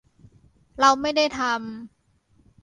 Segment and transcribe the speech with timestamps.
[0.79, 1.53] เราไม่ได้ทำ